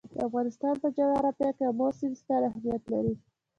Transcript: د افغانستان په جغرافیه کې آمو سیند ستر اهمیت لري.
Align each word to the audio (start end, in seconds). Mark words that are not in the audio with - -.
د 0.13 0.15
افغانستان 0.27 0.73
په 0.83 0.87
جغرافیه 0.97 1.51
کې 1.57 1.63
آمو 1.71 1.87
سیند 1.97 2.15
ستر 2.21 2.41
اهمیت 2.49 2.83
لري. 2.93 3.13